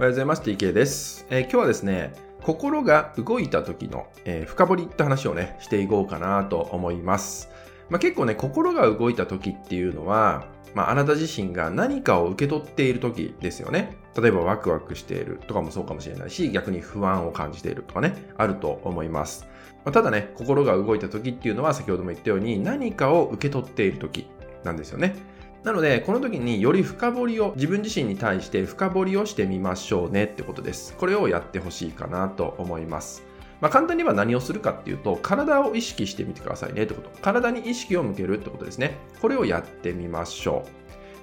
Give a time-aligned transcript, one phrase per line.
[0.00, 0.40] おはようございます。
[0.40, 1.26] TK です。
[1.28, 7.50] えー今日はですね、心が動いた時の、えー深掘りって話をね、していこうかなと思います。
[7.90, 13.98] まあ、結構ね、心が動いた時っていうのは、まあ、あなた自身が何かを受け取っている時ですよね。
[14.18, 19.46] 例えばワクワクしているとかもそうかもしれないし、逆に不安を感じているとかね、あると思います。
[19.84, 24.26] まあただね、心が動いた時っていうのは先ほども言ったように何かを受け取っている時
[24.64, 25.14] なんですよね。
[25.64, 30.94] なので、この時により深掘りを、自分自身に対して深掘りをしてみましょうねってことです。
[30.96, 33.22] これをやってほしいかなと思います。
[33.60, 37.10] まあ、簡単に言えば何をするかっていうと、体を意識してみてくださいねってこと。
[37.20, 38.96] 体に意識を向けるってことですね。
[39.20, 40.64] これをやってみましょ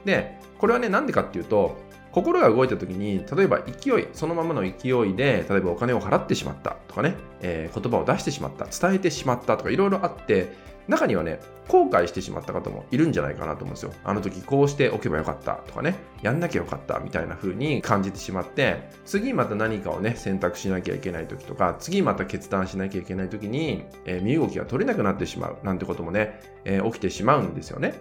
[0.06, 0.08] う。
[0.08, 1.78] で、これはね、なんでかっていうと、
[2.12, 10.52] 心が動いた時に、例えば勢い、そのままの勢いで、例えばお金を払ってしまったとかね、えー言葉を出してしまった、伝えてしまったとかいろいろあって、
[10.88, 13.92] 中にはね、後悔してしまった方もいるんじゃないかなと思うんですよ。
[14.06, 27.94] あの時こうしておけばよかったとかね、やんなきゃよかったみたいな風に感じてしまって、次また何かをね、選択しなきゃいけない時とか、次また決断しなきゃいけない時に、えー身動きが取れなくなってしまうなんてこともね、えー起きてしまうんですよね。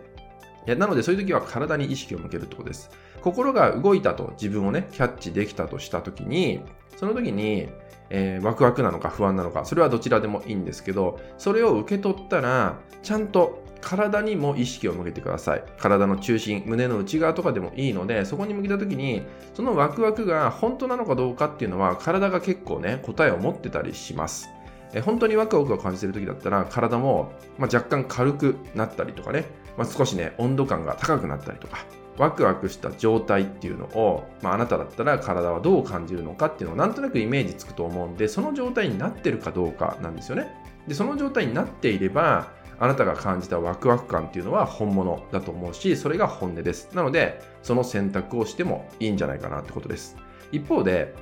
[0.67, 2.91] いやなのでそういう時は体に意識を向けるってことです。
[3.22, 6.61] 心が動いたと自分をね、キャッチできたとした時に、
[6.97, 7.69] その時に、
[8.11, 15.64] えーワクワクなのか不安なのか、それはどちらでもいいんですけど、それを受け取ったら、ちゃんと体にも意識を向けてください。
[15.78, 19.22] 体の中心、胸の内側とかでもいいので、そこに向けた時に、
[19.55, 24.48] そのワクワクが本当なのかどうかっていうのは、体が結構ね、答えを持ってたりします。
[24.95, 29.45] え本当にワクワクを感じている時だったら、体も、ま、若干軽くなったりとかね、
[29.77, 31.84] まあ、少しね、温度感が高くなったりとか、
[32.19, 40.47] ワクワクした状態っていうのを、まあ、あなただったら体はどう感じるのかっていうのをなんとなくイメージつくと思うんで、その状態になってるかどうかなんですよね。
[40.89, 46.91] で、その状態になっていれば、あなたが感じたワクワク感っていうのは本物だと思うし、それが本音です。
[46.95, 50.17] なので、その選択をしてもいいんじゃないかなってことです。
[50.53, 51.15] 一方で、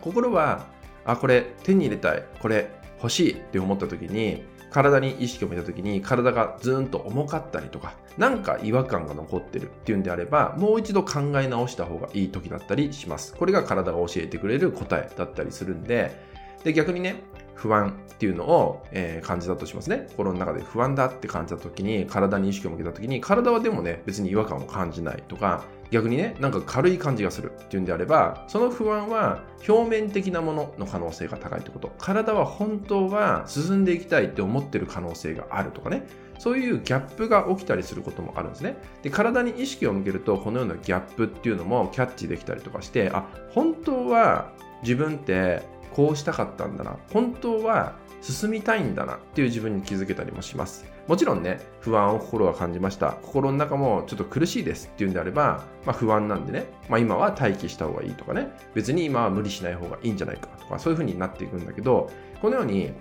[0.00, 0.66] 心は、
[1.04, 2.70] あ、これ手に入れたい、これ
[3.04, 13.34] 欲しいって思った時に、体に意識を向けた時に体がずーんと重かったりとか、なんか違和感が残ってるっていうんであれば、もう一度考え直した方がいい時だったりします。
[13.34, 16.18] これが体が教えてくれる答えだったりするんで、
[16.64, 17.22] で、逆にね、
[17.54, 20.06] 不安っていうのを、えー感じたとしますね。
[20.10, 31.92] 心の中で不安だって感じた時に、体に意識を向けた時に、体はでもね、別に違和感を感じないとか、逆にね、なんか軽い感じがするっていうんであれば、その不安は表面的なものの可能性が高いってこと。
[31.98, 36.04] 体は本当は進んでいきたいって思ってる可能性があるとかね。
[36.40, 38.76] そういうギャップが起きたりすることもあるんですね。
[39.02, 44.50] で、体に意識を向けると、このようなギャップっていうのもキャッチできたりとかして、あ、本当は
[44.82, 45.62] 自分って
[45.94, 46.96] こうしたかったんだな。
[47.12, 50.84] 本当は進みたいんだなっていう自分に気づけたりもします。
[51.06, 53.12] もちろんね、不安を心は感じました。
[53.22, 62.10] 心の中もちょっと苦しいですっていうんであれば、まあ不安なんでね、まあ今は待機した方がいいとかね、別に今は無理しない方がいいんじゃないかとか、そういう風になっていくんだけど、
[62.40, 62.92] このように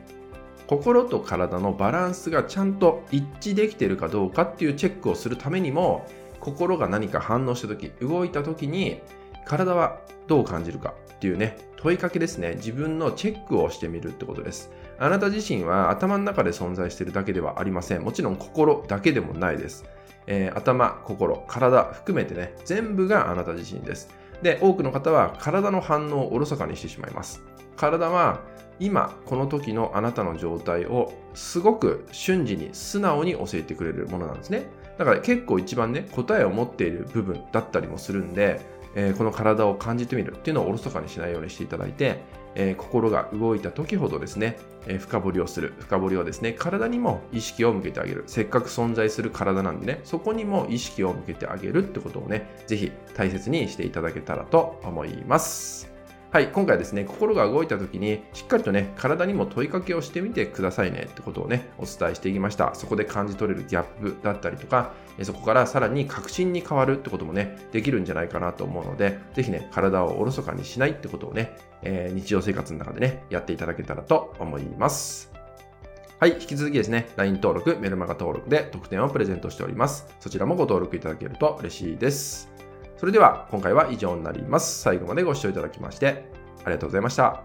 [0.68, 6.06] 心と体のバランスがちゃんと一致できてるかどうかっていうチェックをするためにも、
[6.40, 9.02] 心が何か反応した時、動いた時に、
[9.46, 10.94] 体はどう感じるか
[11.24, 12.56] っていうね、問いかけですね。
[12.56, 14.70] 自分のチェックをしてみるってことです。
[15.00, 18.02] あなた自身は頭の中で存在しているだけではありません。
[18.02, 19.86] もちろん心だけでもないです。
[20.28, 24.10] えー頭、心、体含めてね、全部があなた自身です。
[24.42, 27.42] で、多くの方は体の反応をおろそかにしてしまいます。
[27.78, 28.42] 体は
[28.82, 34.66] 今この時のあなたの状態をすごく瞬時に素直に教えてくれるものなんですね。
[34.98, 38.60] だから結構一番ね、答えを持っている部分だったりもするんで、
[38.96, 42.22] えーこの体を感じてみるっていうのをおろそかにしないようにしていただいて、
[42.56, 45.74] えー心が動いた時ほどですね、えー深掘りをする。
[45.80, 48.24] 深掘りをですね、体にも意識を向けてあげる。
[48.28, 55.93] せっかく存在する体なんでね、そこにも意識を向けてあげるってことをね、ぜひ大切にしていただけたらと思います。
[56.34, 62.74] はい、今回ですね、心が動いた時に、しっかりとね、体にも問いかけをしてみてくださいねってことをね、お伝えしていきました。
[62.74, 75.32] そこで感じ取れるギャップだったりとか、そこからさらに確信に変わるってこともね、できるんじゃないかなと思うので、ぜひね、体をおろそかにしないってことをね、えー日常生活の中でね、やっていただけたらと思います。
[76.20, 80.08] はい、引き続きですね、LINE 登録、メルマガ登録で特典をプレゼントしております。
[80.20, 82.53] そちらもご登録いただけると嬉しいです。
[83.04, 84.80] それでは今回は以上になります。
[84.80, 86.24] 最後までご視聴いただきまして
[86.64, 87.44] ありがとうございました。